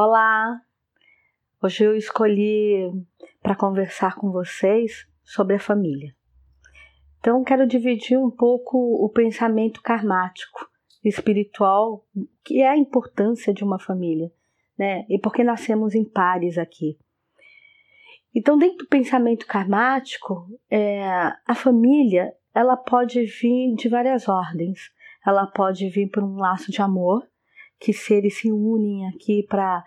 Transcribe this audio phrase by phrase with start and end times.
[0.00, 0.62] Olá!
[1.60, 2.88] Hoje eu escolhi
[3.42, 6.14] para conversar com vocês sobre a família.
[7.18, 10.70] Então, quero dividir um pouco o pensamento karmático,
[11.04, 12.06] espiritual,
[12.44, 14.30] que é a importância de uma família,
[14.78, 15.04] né?
[15.08, 16.96] E porque nascemos em pares aqui.
[18.32, 21.02] Então, dentro do pensamento karmático, é,
[21.44, 24.92] a família ela pode vir de várias ordens.
[25.26, 27.26] Ela pode vir por um laço de amor,
[27.78, 29.84] que seres se unem aqui para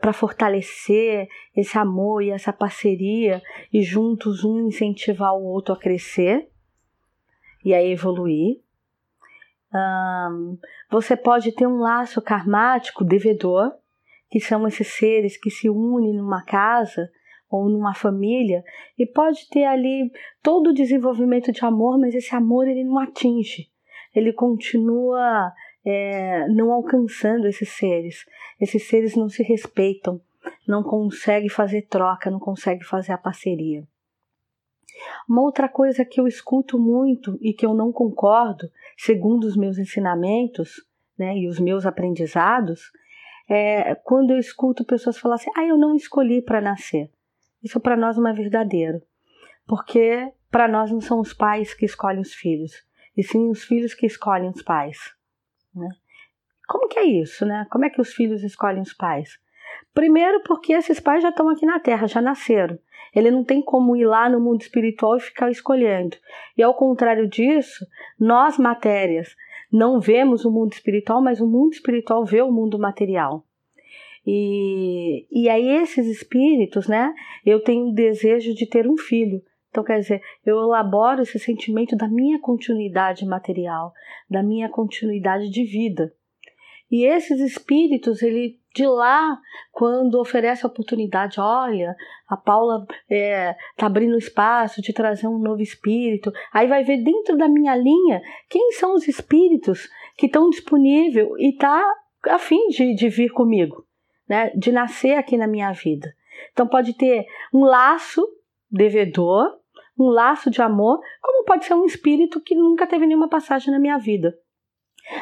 [0.00, 6.48] para fortalecer esse amor e essa parceria e juntos um incentivar o outro a crescer
[7.62, 8.62] e a evoluir.
[9.74, 10.58] Um,
[10.90, 13.72] você pode ter um laço karmático devedor,
[14.30, 17.10] que são esses seres que se unem numa casa
[17.50, 18.64] ou numa família
[18.98, 20.10] e pode ter ali
[20.42, 23.68] todo o desenvolvimento de amor, mas esse amor ele não atinge,
[24.14, 25.52] ele continua
[25.86, 28.26] é, não alcançando esses seres.
[28.60, 30.20] Esses seres não se respeitam,
[30.66, 33.86] não conseguem fazer troca, não conseguem fazer a parceria.
[35.28, 39.78] Uma outra coisa que eu escuto muito e que eu não concordo, segundo os meus
[39.78, 40.84] ensinamentos
[41.16, 42.90] né, e os meus aprendizados,
[43.48, 47.10] é quando eu escuto pessoas falar assim: ah, eu não escolhi para nascer.
[47.62, 49.02] Isso para nós não é verdadeiro,
[49.66, 52.72] porque para nós não são os pais que escolhem os filhos,
[53.16, 55.15] e sim os filhos que escolhem os pais.
[55.76, 55.88] Né?
[56.66, 57.66] Como que é isso, né?
[57.70, 59.38] Como é que os filhos escolhem os pais?
[59.94, 62.78] Primeiro, porque esses pais já estão aqui na Terra, já nasceram.
[63.14, 66.16] Ele não tem como ir lá no mundo espiritual e ficar escolhendo.
[66.56, 67.86] E ao contrário disso,
[68.18, 69.34] nós, matérias,
[69.72, 73.44] não vemos o mundo espiritual, mas o mundo espiritual vê o mundo material.
[74.26, 77.14] E, e aí, esses espíritos, né?
[77.44, 79.40] Eu tenho o desejo de ter um filho.
[79.76, 83.92] Então, quer dizer, eu elaboro esse sentimento da minha continuidade material,
[84.26, 86.14] da minha continuidade de vida.
[86.90, 89.38] E esses espíritos, ele de lá,
[89.70, 91.94] quando oferece a oportunidade, olha,
[92.26, 97.36] a Paula é, tá abrindo espaço de trazer um novo espírito, aí vai ver dentro
[97.36, 101.86] da minha linha quem são os espíritos que estão disponíveis e tá
[102.28, 103.84] a fim de, de vir comigo,
[104.26, 106.14] né, de nascer aqui na minha vida.
[106.52, 108.26] Então pode ter um laço
[108.70, 109.58] devedor,
[109.98, 113.78] um laço de amor, como pode ser um espírito que nunca teve nenhuma passagem na
[113.78, 114.36] minha vida,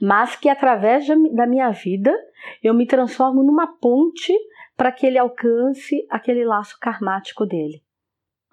[0.00, 2.12] mas que através da minha vida
[2.62, 4.32] eu me transformo numa ponte
[4.76, 7.82] para que ele alcance aquele laço karmático dele.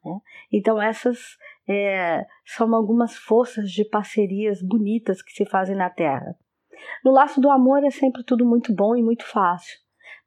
[0.04, 0.20] Né?
[0.52, 1.38] Então, essas
[1.68, 6.36] é, são algumas forças de parcerias bonitas que se fazem na Terra.
[7.04, 9.78] No laço do amor é sempre tudo muito bom e muito fácil,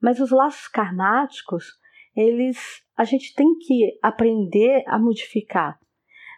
[0.00, 1.78] mas os laços karmáticos
[2.16, 5.78] eles a gente tem que aprender a modificar,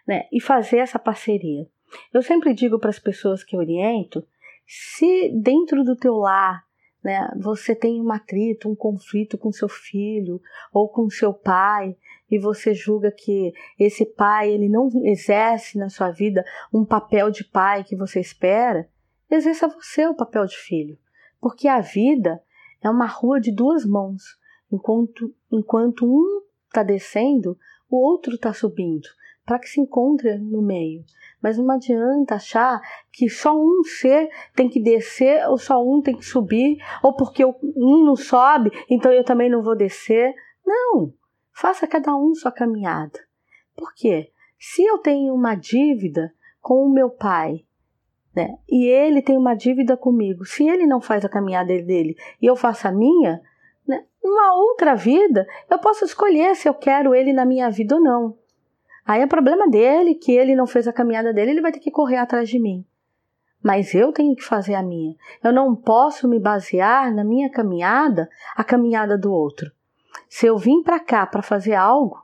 [0.05, 0.27] né?
[0.31, 1.65] E fazer essa parceria.
[2.13, 4.25] Eu sempre digo para as pessoas que oriento,
[4.67, 6.63] se dentro do teu lar,
[7.03, 10.41] né, você tem um atrito, um conflito com seu filho
[10.73, 11.95] ou com seu pai,
[12.29, 17.43] e você julga que esse pai ele não exerce na sua vida um papel de
[17.43, 18.87] pai que você espera,
[19.31, 20.97] exerça você o papel de filho,
[21.39, 22.41] porque a vida
[22.83, 24.37] é uma rua de duas mãos.
[24.71, 27.57] Enquanto, enquanto um está descendo,
[27.89, 29.07] o outro está subindo,
[29.45, 31.03] para que se encontre no meio.
[31.41, 32.79] Mas não adianta achar
[33.11, 37.43] que só um ser tem que descer ou só um tem que subir, ou porque
[37.45, 40.33] um não sobe, então eu também não vou descer.
[40.65, 41.13] Não!
[41.51, 43.19] Faça cada um sua caminhada.
[43.75, 44.31] Por quê?
[44.59, 47.65] Se eu tenho uma dívida com o meu pai,
[48.35, 52.45] né, e ele tem uma dívida comigo, se ele não faz a caminhada dele e
[52.45, 53.41] eu faço a minha?
[54.23, 58.37] Numa outra vida, eu posso escolher se eu quero ele na minha vida ou não.
[59.05, 61.89] Aí é problema dele, que ele não fez a caminhada dele, ele vai ter que
[61.89, 62.85] correr atrás de mim.
[63.61, 65.15] Mas eu tenho que fazer a minha.
[65.43, 69.71] Eu não posso me basear na minha caminhada, a caminhada do outro.
[70.29, 72.23] Se eu vim para cá para fazer algo,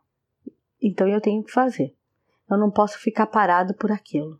[0.82, 1.96] então eu tenho que fazer.
[2.50, 4.40] Eu não posso ficar parado por aquilo.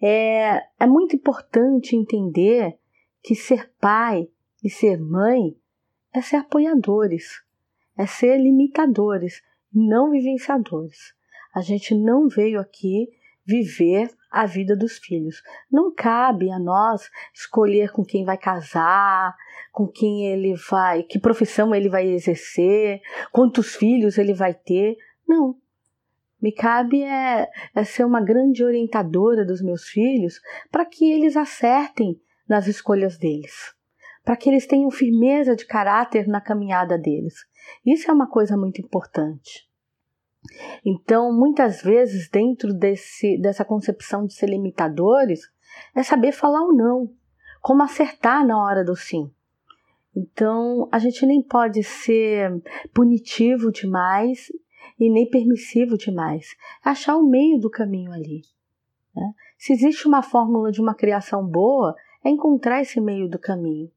[0.00, 2.78] É, é muito importante entender
[3.22, 4.28] que ser pai
[4.62, 5.56] e ser mãe
[6.14, 7.42] é ser apoiadores,
[7.96, 11.14] é ser limitadores, não vivenciadores.
[11.54, 13.08] A gente não veio aqui
[13.44, 15.42] viver a vida dos filhos.
[15.70, 19.34] Não cabe a nós escolher com quem vai casar,
[19.72, 23.00] com quem ele vai, que profissão ele vai exercer,
[23.32, 24.96] quantos filhos ele vai ter.
[25.26, 25.56] Não.
[26.40, 30.40] Me cabe é, é ser uma grande orientadora dos meus filhos
[30.70, 33.77] para que eles acertem nas escolhas deles
[34.28, 37.46] para que eles tenham firmeza de caráter na caminhada deles.
[37.86, 39.66] Isso é uma coisa muito importante.
[40.84, 45.40] Então, muitas vezes, dentro desse, dessa concepção de ser limitadores,
[45.96, 47.10] é saber falar o não,
[47.62, 49.32] como acertar na hora do sim.
[50.14, 52.52] Então, a gente nem pode ser
[52.92, 54.52] punitivo demais
[55.00, 56.54] e nem permissivo demais.
[56.84, 58.42] É achar o meio do caminho ali.
[59.16, 59.32] Né?
[59.56, 63.90] Se existe uma fórmula de uma criação boa, é encontrar esse meio do caminho.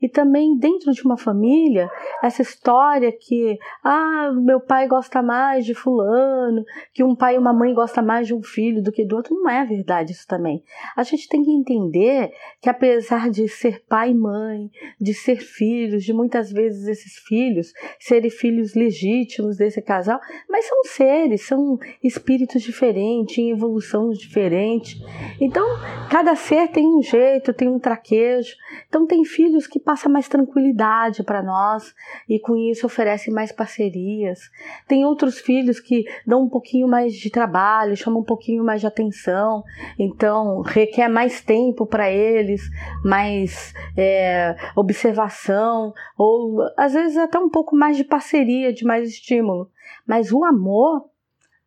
[0.00, 1.90] E também dentro de uma família,
[2.22, 7.52] essa história que ah, meu pai gosta mais de fulano, que um pai e uma
[7.52, 10.62] mãe gostam mais de um filho do que do outro, não é verdade isso também.
[10.96, 16.04] A gente tem que entender que apesar de ser pai e mãe, de ser filhos,
[16.04, 22.62] de muitas vezes esses filhos serem filhos legítimos desse casal, mas são seres, são espíritos
[22.62, 25.02] diferentes, em evolução diferente.
[25.40, 25.66] Então,
[26.10, 28.54] cada ser tem um jeito, tem um traquejo.
[28.88, 31.94] Então, tem filhos que passa mais tranquilidade para nós
[32.28, 34.38] e com isso oferece mais parcerias.
[34.86, 38.86] Tem outros filhos que dão um pouquinho mais de trabalho, chamam um pouquinho mais de
[38.86, 39.64] atenção,
[39.98, 42.60] então requer mais tempo para eles,
[43.02, 49.70] mais é, observação ou às vezes até um pouco mais de parceria, de mais estímulo.
[50.06, 51.08] Mas o amor,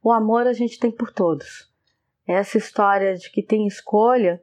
[0.03, 1.71] o amor a gente tem por todos.
[2.27, 4.39] Essa história de que tem escolha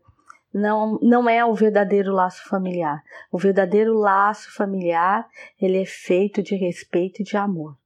[0.58, 3.02] não, não é o verdadeiro laço familiar.
[3.30, 5.26] O verdadeiro laço familiar,
[5.60, 7.76] ele é feito de respeito e de amor.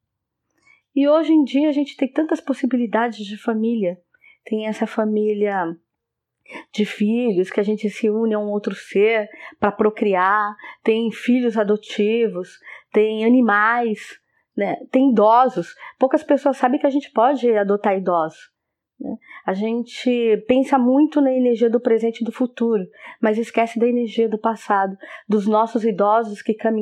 [0.95, 3.99] E hoje em dia a gente tem tantas possibilidades de família.
[4.45, 5.77] Tem essa família
[6.73, 9.29] de filhos que a gente se une a um outro ser
[9.59, 12.59] para procriar, tem filhos adotivos,
[12.93, 14.01] tem animais,
[14.57, 14.77] né?
[14.91, 15.75] tem idosos.
[15.99, 18.52] Poucas pessoas sabem que a gente pode adotar idosos.
[19.03, 19.19] Né?
[19.45, 22.87] A gente pensa muito na energia do presente e do futuro,
[23.21, 24.97] mas esquece da energia do passado,
[25.29, 26.81] dos nossos idosos que caminham